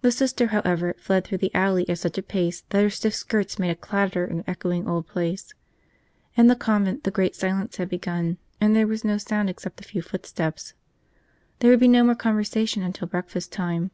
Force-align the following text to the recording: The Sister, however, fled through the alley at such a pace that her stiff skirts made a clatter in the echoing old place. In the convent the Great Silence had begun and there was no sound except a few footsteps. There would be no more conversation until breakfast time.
The 0.00 0.10
Sister, 0.10 0.46
however, 0.46 0.94
fled 0.98 1.26
through 1.26 1.36
the 1.44 1.54
alley 1.54 1.86
at 1.90 1.98
such 1.98 2.16
a 2.16 2.22
pace 2.22 2.62
that 2.70 2.82
her 2.82 2.88
stiff 2.88 3.14
skirts 3.14 3.58
made 3.58 3.68
a 3.68 3.74
clatter 3.74 4.24
in 4.24 4.38
the 4.38 4.48
echoing 4.48 4.88
old 4.88 5.06
place. 5.08 5.52
In 6.38 6.46
the 6.46 6.56
convent 6.56 7.04
the 7.04 7.10
Great 7.10 7.36
Silence 7.36 7.76
had 7.76 7.90
begun 7.90 8.38
and 8.62 8.74
there 8.74 8.86
was 8.86 9.04
no 9.04 9.18
sound 9.18 9.50
except 9.50 9.78
a 9.82 9.84
few 9.84 10.00
footsteps. 10.00 10.72
There 11.58 11.70
would 11.70 11.80
be 11.80 11.86
no 11.86 12.02
more 12.02 12.14
conversation 12.14 12.82
until 12.82 13.08
breakfast 13.08 13.52
time. 13.52 13.90